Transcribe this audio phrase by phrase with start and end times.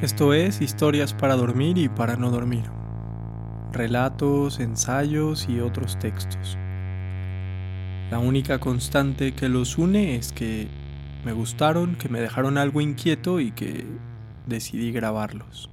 [0.00, 2.62] Esto es Historias para dormir y para no dormir.
[3.72, 6.56] Relatos, ensayos y otros textos.
[8.08, 10.68] La única constante que los une es que
[11.24, 13.86] me gustaron, que me dejaron algo inquieto y que
[14.46, 15.68] decidí grabarlos.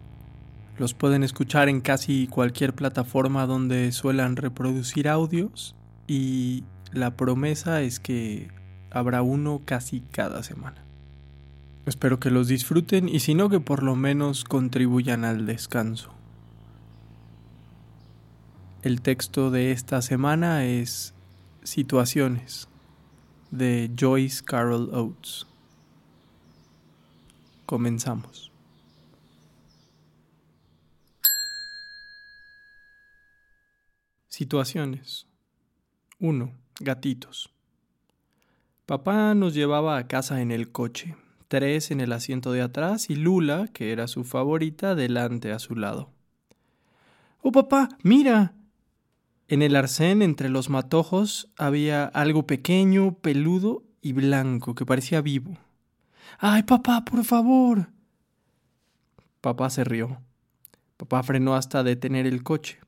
[0.80, 5.76] Los pueden escuchar en casi cualquier plataforma donde suelan reproducir audios
[6.08, 8.48] y la promesa es que
[8.90, 10.85] habrá uno casi cada semana.
[11.86, 16.12] Espero que los disfruten y si no que por lo menos contribuyan al descanso.
[18.82, 21.14] El texto de esta semana es
[21.64, 22.68] Situaciones
[23.52, 25.46] de Joyce Carol Oates.
[27.68, 28.52] Comenzamos.
[34.28, 35.28] Situaciones
[36.20, 36.52] 1.
[36.80, 37.54] Gatitos.
[38.88, 41.16] Papá nos llevaba a casa en el coche
[41.48, 45.76] tres en el asiento de atrás y Lula, que era su favorita, delante a su
[45.76, 46.12] lado.
[47.42, 47.90] ¡Oh, papá!
[48.04, 48.54] ¡Mira!
[49.48, 55.58] En el arcén, entre los matojos, había algo pequeño, peludo y blanco que parecía vivo.
[56.40, 57.90] ¡Ay, papá, por favor!
[59.42, 60.22] Papá se rió.
[60.98, 62.80] Papá frenó hasta detener el coche.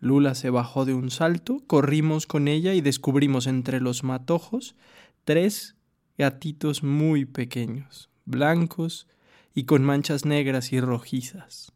[0.00, 4.76] Lula se bajó de un salto, corrimos con ella y descubrimos entre los matojos
[5.24, 5.77] tres
[6.18, 9.06] gatitos muy pequeños, blancos
[9.54, 11.72] y con manchas negras y rojizas.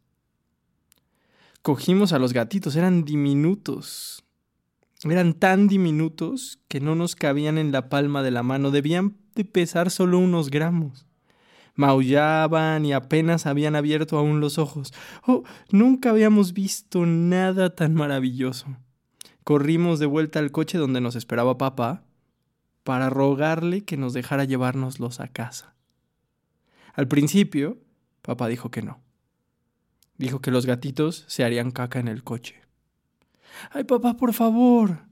[1.62, 4.25] Cogimos a los gatitos, eran diminutos.
[5.05, 9.45] Eran tan diminutos que no nos cabían en la palma de la mano, debían de
[9.45, 11.07] pesar solo unos gramos.
[11.75, 14.93] Maullaban y apenas habían abierto aún los ojos.
[15.27, 18.67] Oh, nunca habíamos visto nada tan maravilloso.
[19.45, 22.05] Corrimos de vuelta al coche donde nos esperaba papá
[22.84, 25.75] para rogarle que nos dejara llevárnoslos a casa.
[26.94, 27.78] Al principio,
[28.22, 29.00] papá dijo que no.
[30.19, 32.61] Dijo que los gatitos se harían caca en el coche.
[33.70, 35.07] ¡Ay, papá, por favor!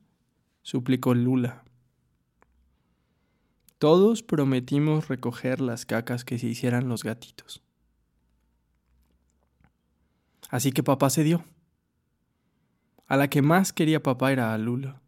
[0.63, 1.65] suplicó Lula.
[3.79, 7.63] Todos prometimos recoger las cacas que se hicieran los gatitos.
[10.51, 11.45] Así que papá se dio.
[13.07, 15.01] A la que más quería papá era a Lula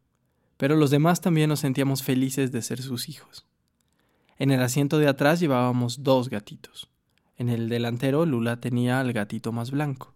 [0.63, 3.45] pero los demás también nos sentíamos felices de ser sus hijos.
[4.39, 6.89] En el asiento de atrás llevábamos dos gatitos.
[7.37, 10.15] En el delantero Lula tenía al gatito más blanco.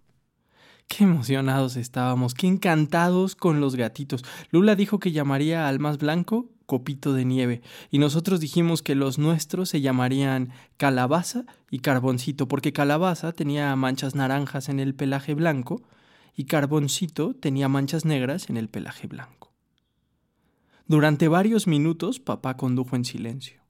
[0.86, 4.24] Qué emocionados estábamos, qué encantados con los gatitos.
[4.52, 9.18] Lula dijo que llamaría al más blanco Copito de Nieve, y nosotros dijimos que los
[9.18, 15.82] nuestros se llamarían Calabaza y Carboncito, porque Calabaza tenía manchas naranjas en el pelaje blanco
[16.36, 19.45] y Carboncito tenía manchas negras en el pelaje blanco.
[20.86, 23.62] Durante varios minutos papá condujo en silencio.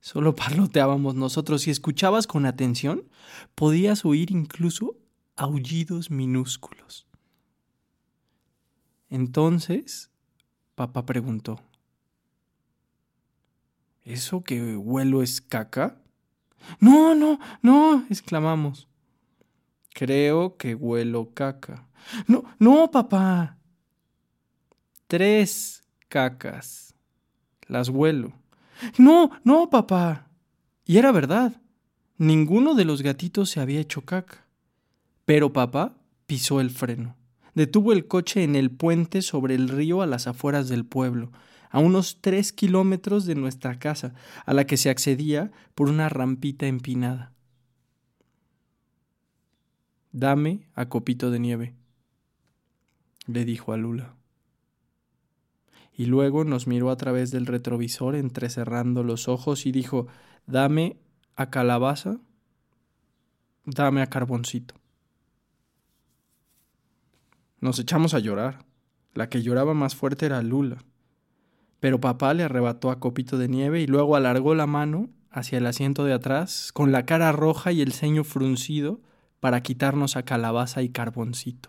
[0.00, 1.62] Solo parloteábamos nosotros.
[1.62, 3.08] Si escuchabas con atención,
[3.54, 4.96] podías oír incluso
[5.36, 7.06] aullidos minúsculos.
[9.08, 10.10] Entonces,
[10.74, 11.60] papá preguntó,
[14.04, 16.00] ¿Eso que huelo es caca?
[16.80, 18.88] No, no, no, exclamamos.
[19.94, 21.88] Creo que huelo caca.
[22.26, 23.58] No, no, papá.
[25.06, 25.79] Tres,
[26.10, 26.94] cacas.
[27.66, 28.34] Las huelo.
[28.98, 30.28] No, no, papá.
[30.84, 31.62] Y era verdad.
[32.18, 34.44] Ninguno de los gatitos se había hecho caca.
[35.24, 37.16] Pero papá pisó el freno.
[37.54, 41.32] Detuvo el coche en el puente sobre el río a las afueras del pueblo,
[41.70, 46.66] a unos tres kilómetros de nuestra casa, a la que se accedía por una rampita
[46.66, 47.32] empinada.
[50.12, 51.74] Dame a copito de nieve,
[53.26, 54.14] le dijo a Lula
[56.00, 60.06] y luego nos miró a través del retrovisor entrecerrando los ojos y dijo
[60.46, 60.96] Dame
[61.36, 62.16] a calabaza,
[63.66, 64.76] dame a carboncito.
[67.60, 68.64] Nos echamos a llorar.
[69.12, 70.78] La que lloraba más fuerte era Lula.
[71.80, 75.66] Pero papá le arrebató a Copito de Nieve y luego alargó la mano hacia el
[75.66, 79.02] asiento de atrás, con la cara roja y el ceño fruncido,
[79.38, 81.68] para quitarnos a calabaza y carboncito.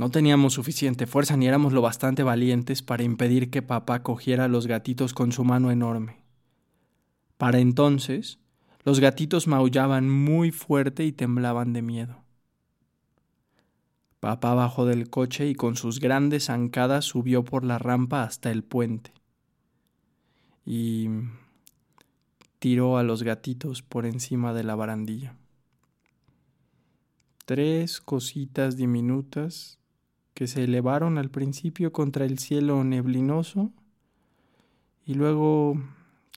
[0.00, 4.48] No teníamos suficiente fuerza ni éramos lo bastante valientes para impedir que papá cogiera a
[4.48, 6.22] los gatitos con su mano enorme.
[7.36, 8.38] Para entonces,
[8.82, 12.24] los gatitos maullaban muy fuerte y temblaban de miedo.
[14.20, 18.64] Papá bajó del coche y con sus grandes zancadas subió por la rampa hasta el
[18.64, 19.12] puente.
[20.64, 21.10] Y
[22.58, 25.36] tiró a los gatitos por encima de la barandilla.
[27.44, 29.79] Tres cositas diminutas
[30.34, 33.72] que se elevaron al principio contra el cielo neblinoso
[35.04, 35.76] y luego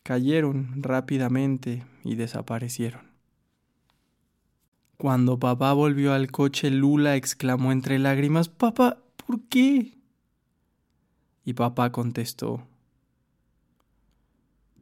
[0.03, 3.01] cayeron rápidamente y desaparecieron.
[4.97, 9.97] Cuando papá volvió al coche, Lula exclamó entre lágrimas, Papá, ¿por qué?
[11.45, 12.65] Y papá contestó,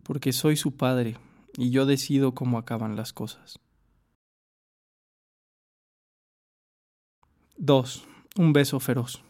[0.04, 1.18] porque soy su padre
[1.58, 3.60] y yo decido cómo acaban las cosas.
[7.58, 8.08] 2.
[8.38, 9.22] Un beso feroz.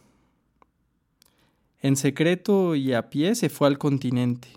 [1.80, 4.50] En secreto y a pie se fue al continente.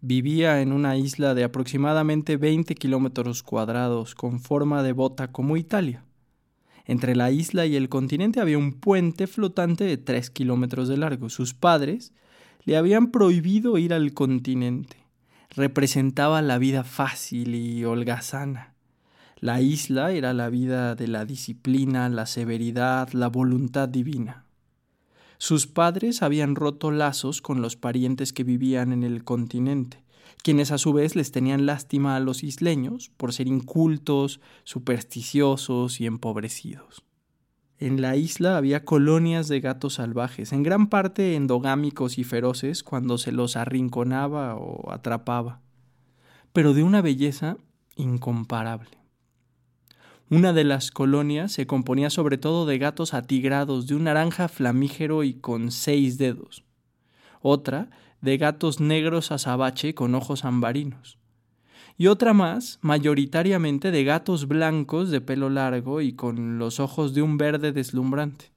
[0.00, 6.04] Vivía en una isla de aproximadamente 20 kilómetros cuadrados con forma de bota como Italia.
[6.86, 11.28] Entre la isla y el continente había un puente flotante de 3 kilómetros de largo.
[11.28, 12.14] Sus padres
[12.64, 14.96] le habían prohibido ir al continente.
[15.50, 18.69] Representaba la vida fácil y holgazana.
[19.40, 24.44] La isla era la vida de la disciplina, la severidad, la voluntad divina.
[25.38, 30.04] Sus padres habían roto lazos con los parientes que vivían en el continente,
[30.42, 36.06] quienes a su vez les tenían lástima a los isleños por ser incultos, supersticiosos y
[36.06, 37.02] empobrecidos.
[37.78, 43.16] En la isla había colonias de gatos salvajes, en gran parte endogámicos y feroces cuando
[43.16, 45.62] se los arrinconaba o atrapaba,
[46.52, 47.56] pero de una belleza
[47.96, 48.99] incomparable.
[50.32, 55.24] Una de las colonias se componía sobre todo de gatos atigrados de un naranja flamígero
[55.24, 56.62] y con seis dedos.
[57.42, 57.90] Otra
[58.20, 61.18] de gatos negros azabache con ojos ambarinos.
[61.98, 67.22] Y otra más, mayoritariamente de gatos blancos de pelo largo y con los ojos de
[67.22, 68.52] un verde deslumbrante.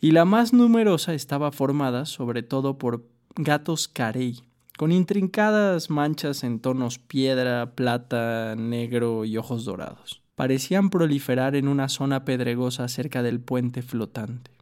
[0.00, 3.06] Y la más numerosa estaba formada sobre todo por
[3.36, 4.40] gatos carey,
[4.76, 11.88] con intrincadas manchas en tonos piedra, plata, negro y ojos dorados parecían proliferar en una
[11.88, 14.52] zona pedregosa cerca del puente flotante.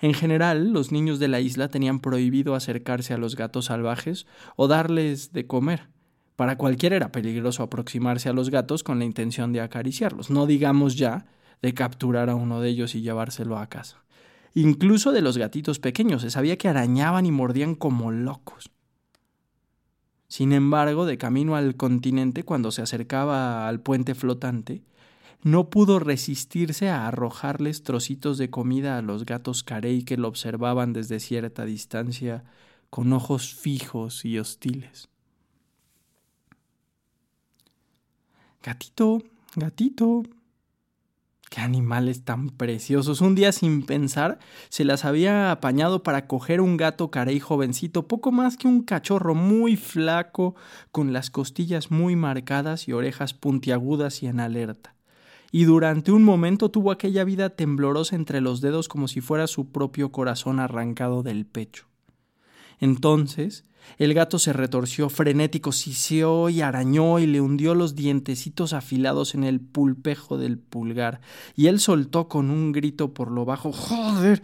[0.00, 4.26] En general, los niños de la isla tenían prohibido acercarse a los gatos salvajes
[4.56, 5.86] o darles de comer.
[6.34, 10.96] Para cualquiera era peligroso aproximarse a los gatos con la intención de acariciarlos, no digamos
[10.96, 11.26] ya
[11.62, 14.02] de capturar a uno de ellos y llevárselo a casa.
[14.54, 18.72] Incluso de los gatitos pequeños, se sabía que arañaban y mordían como locos.
[20.30, 24.80] Sin embargo, de camino al continente, cuando se acercaba al puente flotante,
[25.42, 30.92] no pudo resistirse a arrojarles trocitos de comida a los gatos carey que lo observaban
[30.92, 32.44] desde cierta distancia
[32.90, 35.08] con ojos fijos y hostiles.
[38.62, 39.24] Gatito,
[39.56, 40.22] gatito,
[41.50, 43.20] Qué animales tan preciosos.
[43.20, 44.38] Un día sin pensar
[44.68, 49.34] se las había apañado para coger un gato carey jovencito, poco más que un cachorro
[49.34, 50.54] muy flaco,
[50.92, 54.94] con las costillas muy marcadas y orejas puntiagudas y en alerta.
[55.50, 59.72] Y durante un momento tuvo aquella vida temblorosa entre los dedos como si fuera su
[59.72, 61.86] propio corazón arrancado del pecho.
[62.78, 63.64] Entonces
[63.98, 69.44] el gato se retorció frenético, siseó y arañó y le hundió los dientecitos afilados en
[69.44, 71.20] el pulpejo del pulgar,
[71.56, 74.42] y él soltó con un grito por lo bajo ¡Joder!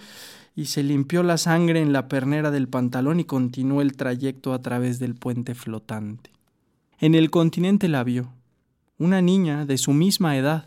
[0.55, 4.63] y se limpió la sangre en la pernera del pantalón y continuó el trayecto a
[4.63, 6.31] través del puente flotante.
[6.99, 8.33] En el continente la vio,
[8.99, 10.67] una niña de su misma edad,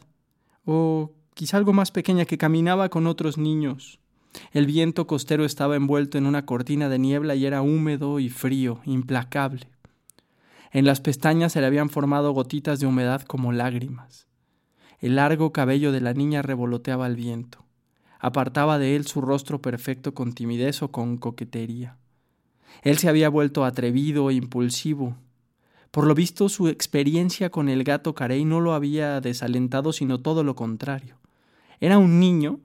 [0.63, 3.99] o quizá algo más pequeña que caminaba con otros niños,
[4.51, 8.81] el viento costero estaba envuelto en una cortina de niebla y era húmedo y frío,
[8.85, 9.67] implacable.
[10.71, 14.27] En las pestañas se le habían formado gotitas de humedad como lágrimas.
[14.99, 17.65] El largo cabello de la niña revoloteaba al viento.
[18.19, 21.97] Apartaba de él su rostro perfecto con timidez o con coquetería.
[22.83, 25.15] Él se había vuelto atrevido e impulsivo.
[25.91, 30.43] Por lo visto, su experiencia con el gato carey no lo había desalentado, sino todo
[30.43, 31.15] lo contrario.
[31.79, 32.59] Era un niño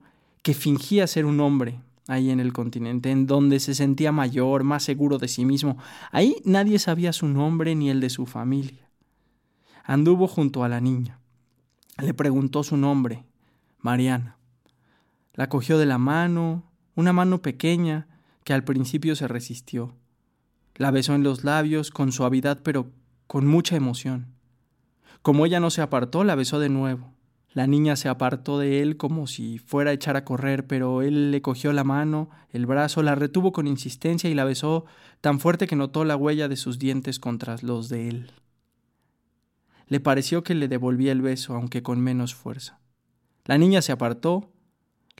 [0.45, 4.83] que fingía ser un hombre ahí en el continente, en donde se sentía mayor, más
[4.83, 5.79] seguro de sí mismo.
[6.11, 8.87] Ahí nadie sabía su nombre ni el de su familia.
[9.83, 11.19] Anduvo junto a la niña.
[11.97, 13.25] Le preguntó su nombre,
[13.79, 14.37] Mariana.
[15.33, 18.07] La cogió de la mano, una mano pequeña
[18.43, 19.95] que al principio se resistió.
[20.75, 22.91] La besó en los labios con suavidad pero
[23.25, 24.27] con mucha emoción.
[25.23, 27.14] Como ella no se apartó, la besó de nuevo.
[27.55, 31.31] La niña se apartó de él como si fuera a echar a correr, pero él
[31.31, 34.83] le cogió la mano, el brazo, la retuvo con insistencia y la besó
[35.21, 38.31] tan fuerte que notó la huella de sus dientes contra los de él.
[39.87, 42.81] Le pareció que le devolvía el beso, aunque con menos fuerza.
[43.45, 44.51] La niña se apartó,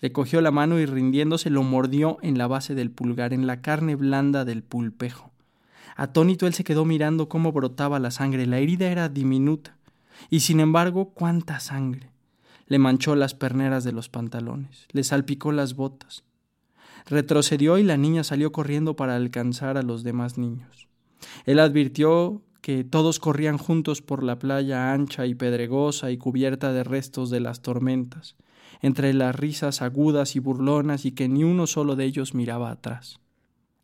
[0.02, 3.62] le cogió la mano y rindiéndose lo mordió en la base del pulgar, en la
[3.62, 5.32] carne blanda del pulpejo.
[5.96, 8.46] Atónito él se quedó mirando cómo brotaba la sangre.
[8.46, 9.78] La herida era diminuta.
[10.30, 12.10] Y sin embargo, cuánta sangre
[12.68, 16.24] le manchó las perneras de los pantalones, le salpicó las botas.
[17.06, 20.88] Retrocedió y la niña salió corriendo para alcanzar a los demás niños.
[21.46, 26.84] Él advirtió que todos corrían juntos por la playa ancha y pedregosa y cubierta de
[26.84, 28.36] restos de las tormentas,
[28.82, 33.20] entre las risas agudas y burlonas y que ni uno solo de ellos miraba atrás.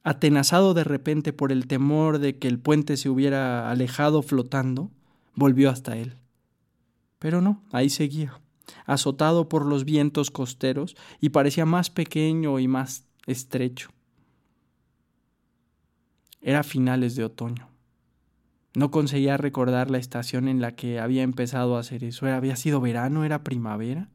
[0.03, 4.89] Atenazado de repente por el temor de que el puente se hubiera alejado flotando,
[5.35, 6.15] volvió hasta él.
[7.19, 8.41] Pero no, ahí seguía,
[8.85, 13.89] azotado por los vientos costeros y parecía más pequeño y más estrecho.
[16.41, 17.69] Era finales de otoño.
[18.73, 22.25] No conseguía recordar la estación en la que había empezado a hacer eso.
[22.25, 23.25] ¿Había sido verano?
[23.25, 24.09] ¿Era primavera?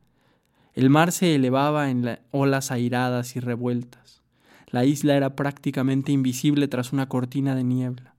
[0.73, 4.23] El mar se elevaba en olas airadas y revueltas.
[4.69, 8.15] La isla era prácticamente invisible tras una cortina de niebla.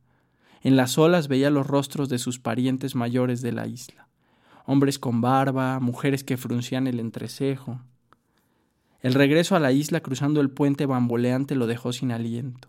[0.61, 4.06] En las olas veía los rostros de sus parientes mayores de la isla.
[4.69, 7.79] Hombres con barba, mujeres que fruncían el entrecejo.
[8.99, 12.67] El regreso a la isla cruzando el puente bamboleante lo dejó sin aliento.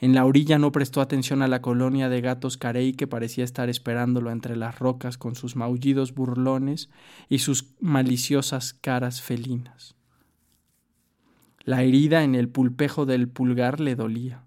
[0.00, 3.68] En la orilla no prestó atención a la colonia de gatos carey que parecía estar
[3.68, 6.90] esperándolo entre las rocas con sus maullidos burlones
[7.28, 9.94] y sus maliciosas caras felinas.
[11.62, 14.42] La herida en el pulpejo del pulgar le dolía.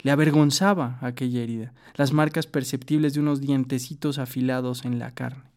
[0.00, 5.55] Le avergonzaba aquella herida, las marcas perceptibles de unos dientecitos afilados en la carne.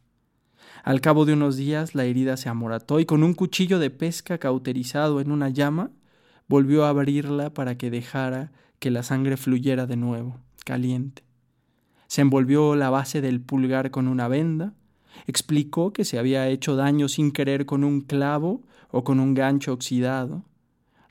[0.83, 4.38] Al cabo de unos días la herida se amorató y con un cuchillo de pesca
[4.38, 5.91] cauterizado en una llama
[6.48, 11.24] volvió a abrirla para que dejara que la sangre fluyera de nuevo, caliente.
[12.07, 14.74] Se envolvió la base del pulgar con una venda,
[15.27, 19.74] explicó que se había hecho daño sin querer con un clavo o con un gancho
[19.74, 20.43] oxidado,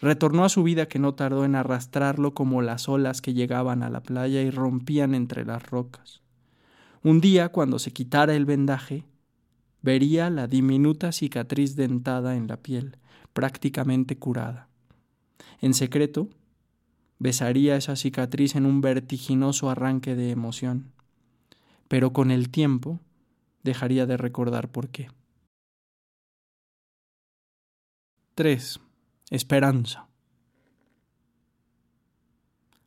[0.00, 3.90] retornó a su vida que no tardó en arrastrarlo como las olas que llegaban a
[3.90, 6.22] la playa y rompían entre las rocas.
[7.02, 9.04] Un día, cuando se quitara el vendaje,
[9.82, 12.96] vería la diminuta cicatriz dentada en la piel,
[13.32, 14.68] prácticamente curada.
[15.60, 16.28] En secreto,
[17.18, 20.92] besaría esa cicatriz en un vertiginoso arranque de emoción,
[21.88, 23.00] pero con el tiempo
[23.62, 25.08] dejaría de recordar por qué.
[28.34, 28.80] 3.
[29.30, 30.06] Esperanza.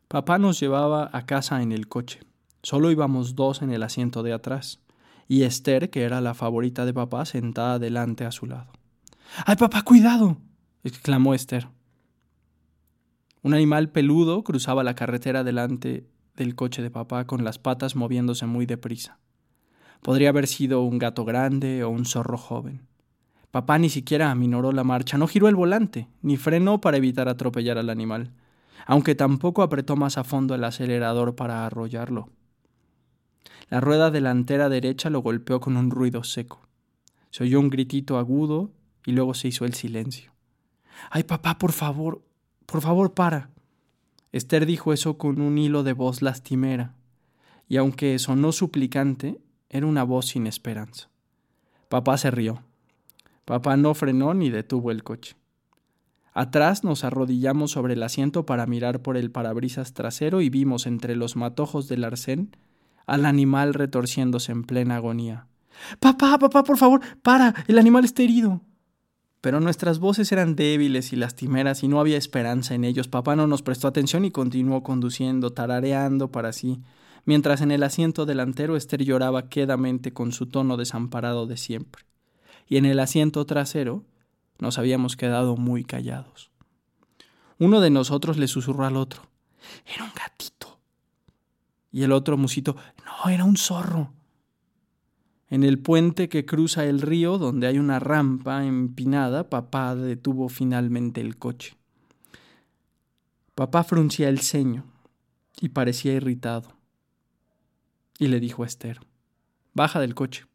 [0.08, 2.22] Papá nos llevaba a casa en el coche.
[2.64, 4.80] Solo íbamos dos en el asiento de atrás,
[5.28, 8.72] y Esther, que era la favorita de papá, sentada delante a su lado.
[9.46, 10.38] ¡Ay, papá, cuidado!
[10.84, 11.68] exclamó Esther.
[13.44, 18.46] Un animal peludo cruzaba la carretera delante del coche de papá con las patas moviéndose
[18.46, 19.20] muy deprisa.
[20.02, 22.88] Podría haber sido un gato grande o un zorro joven.
[23.52, 27.78] Papá ni siquiera aminoró la marcha, no giró el volante, ni frenó para evitar atropellar
[27.78, 28.32] al animal,
[28.86, 32.30] aunque tampoco apretó más a fondo el acelerador para arrollarlo.
[33.70, 36.68] La rueda delantera derecha lo golpeó con un ruido seco.
[37.30, 38.72] Se oyó un gritito agudo
[39.06, 40.32] y luego se hizo el silencio.
[41.10, 42.22] Ay, papá, por favor,
[42.66, 43.50] por favor, para.
[44.32, 46.96] Esther dijo eso con un hilo de voz lastimera,
[47.68, 51.10] y aunque sonó suplicante, era una voz sin esperanza.
[51.90, 52.64] Papá se rió.
[53.46, 55.36] Papá no frenó ni detuvo el coche.
[56.34, 61.16] Atrás nos arrodillamos sobre el asiento para mirar por el parabrisas trasero y vimos entre
[61.16, 62.56] los matojos del arcén
[63.06, 65.48] al animal retorciéndose en plena agonía.
[66.00, 68.62] Papá, papá, por favor, para, el animal está herido.
[69.42, 73.08] Pero nuestras voces eran débiles y lastimeras y no había esperanza en ellos.
[73.08, 76.80] Papá no nos prestó atención y continuó conduciendo, tarareando para sí,
[77.26, 82.06] mientras en el asiento delantero Esther lloraba quedamente con su tono desamparado de siempre.
[82.68, 84.06] Y en el asiento trasero
[84.60, 86.52] nos habíamos quedado muy callados.
[87.58, 89.24] Uno de nosotros le susurró al otro.
[89.94, 90.61] Era un gatito.
[91.92, 92.76] Y el otro musito.
[93.06, 94.14] No, era un zorro.
[95.50, 101.20] En el puente que cruza el río, donde hay una rampa empinada, papá detuvo finalmente
[101.20, 101.76] el coche.
[103.54, 104.86] Papá fruncía el ceño
[105.60, 106.74] y parecía irritado.
[108.18, 109.02] Y le dijo a Esther,
[109.74, 110.46] baja del coche.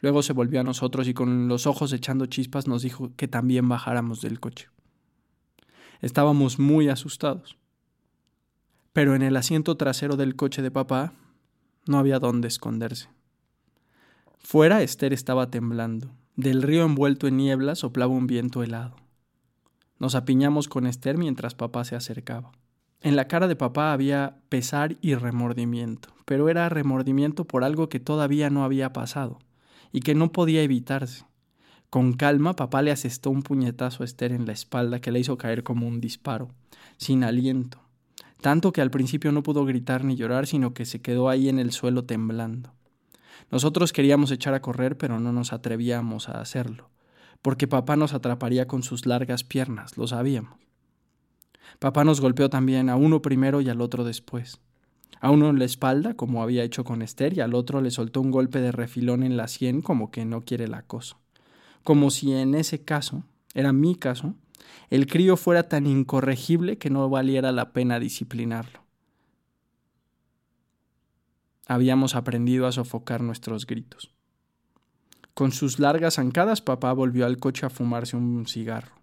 [0.00, 3.68] Luego se volvió a nosotros y con los ojos echando chispas nos dijo que también
[3.68, 4.68] bajáramos del coche.
[6.00, 7.58] Estábamos muy asustados.
[8.96, 11.12] Pero en el asiento trasero del coche de papá
[11.86, 13.10] no había dónde esconderse.
[14.38, 16.08] Fuera Esther estaba temblando.
[16.34, 18.96] Del río envuelto en niebla soplaba un viento helado.
[19.98, 22.52] Nos apiñamos con Esther mientras papá se acercaba.
[23.02, 28.00] En la cara de papá había pesar y remordimiento, pero era remordimiento por algo que
[28.00, 29.40] todavía no había pasado
[29.92, 31.26] y que no podía evitarse.
[31.90, 35.36] Con calma, papá le asestó un puñetazo a Esther en la espalda que le hizo
[35.36, 36.48] caer como un disparo,
[36.96, 37.85] sin aliento,
[38.40, 41.58] tanto que al principio no pudo gritar ni llorar, sino que se quedó ahí en
[41.58, 42.72] el suelo temblando.
[43.50, 46.90] Nosotros queríamos echar a correr, pero no nos atrevíamos a hacerlo,
[47.42, 50.58] porque papá nos atraparía con sus largas piernas, lo sabíamos.
[51.78, 54.60] Papá nos golpeó también a uno primero y al otro después.
[55.20, 58.20] A uno en la espalda, como había hecho con Esther, y al otro le soltó
[58.20, 61.18] un golpe de refilón en la sien como que no quiere el acoso.
[61.84, 63.24] Como si en ese caso,
[63.54, 64.34] era mi caso,
[64.90, 68.80] el crío fuera tan incorregible que no valiera la pena disciplinarlo.
[71.66, 74.14] Habíamos aprendido a sofocar nuestros gritos.
[75.34, 78.96] Con sus largas zancadas, papá volvió al coche a fumarse un cigarro.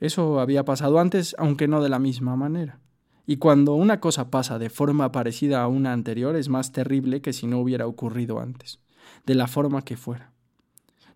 [0.00, 2.80] Eso había pasado antes, aunque no de la misma manera.
[3.26, 7.32] Y cuando una cosa pasa de forma parecida a una anterior, es más terrible que
[7.32, 8.80] si no hubiera ocurrido antes,
[9.26, 10.32] de la forma que fuera.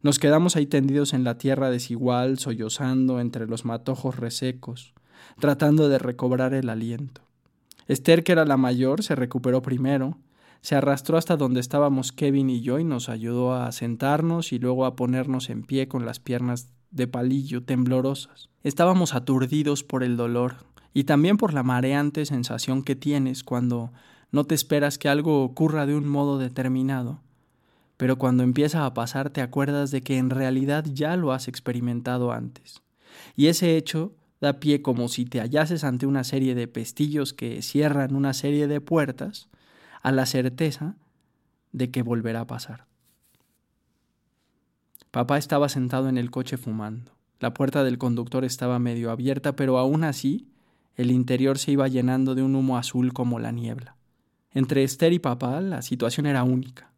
[0.03, 4.95] Nos quedamos ahí tendidos en la tierra desigual, sollozando entre los matojos resecos,
[5.39, 7.23] tratando de recobrar el aliento.
[7.87, 10.19] Esther, que era la mayor, se recuperó primero,
[10.61, 14.87] se arrastró hasta donde estábamos Kevin y yo y nos ayudó a sentarnos y luego
[14.87, 18.49] a ponernos en pie con las piernas de palillo temblorosas.
[18.65, 20.57] Estábamos aturdidos por el dolor
[20.93, 23.93] y también por la mareante sensación que tienes cuando
[24.33, 27.21] no te esperas que algo ocurra de un modo determinado,
[27.97, 32.33] pero cuando empieza a pasar te acuerdas de que en realidad ya lo has experimentado
[32.33, 32.83] antes.
[33.37, 37.63] Y ese hecho da pie como si te hallases ante una serie de pestillos que
[37.63, 39.49] cierran una serie de puertas,
[40.03, 40.97] a la certeza
[41.71, 42.87] de que volverá a pasar.
[45.11, 47.13] Papá estaba sentado en el coche fumando.
[47.39, 50.49] La puerta del conductor estaba medio abierta, pero aún así
[50.97, 53.97] el interior se iba llenando de un humo azul como la niebla.
[54.53, 56.92] Entre Esther y papá la situación era única,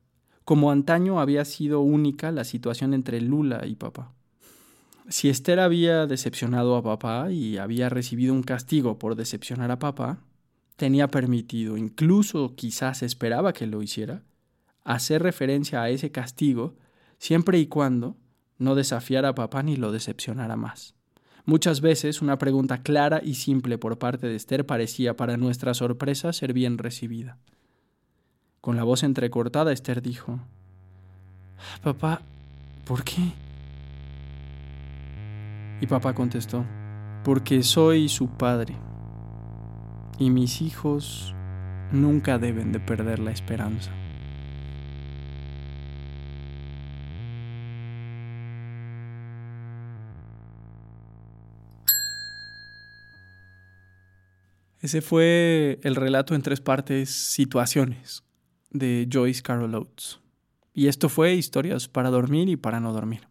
[0.45, 4.13] como antaño había sido única la situación entre Lula y papá.
[5.09, 10.19] Si Esther había decepcionado a papá y había recibido un castigo por decepcionar a papá,
[10.77, 14.23] tenía permitido, incluso quizás esperaba que lo hiciera,
[14.83, 16.75] hacer referencia a ese castigo
[17.19, 18.17] siempre y cuando
[18.59, 20.95] no desafiara a papá ni lo decepcionara más.
[21.47, 26.33] Muchas veces una pregunta clara y simple por parte de Esther parecía para nuestra sorpresa
[26.33, 27.39] ser bien recibida.
[28.65, 30.41] Con la voz entrecortada, Esther dijo,
[31.83, 32.23] Papá,
[32.87, 33.35] ¿por qué?
[35.83, 36.65] Y papá contestó,
[37.25, 38.75] porque soy su padre,
[40.19, 41.35] y mis hijos
[41.93, 43.91] nunca deben de perder la esperanza.
[54.81, 58.25] Ese fue el relato en tres partes, situaciones,
[58.75, 60.21] de Joyce Carol Oates.
[60.75, 63.29] Y esto fue Historias para dormir y para no dormir.